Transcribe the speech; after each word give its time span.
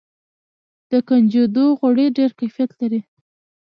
د 0.91 0.91
کنجدو 1.07 1.65
غوړي 1.79 2.07
ډیر 2.17 2.31
کیفیت 2.39 2.71
لري. 2.79 3.01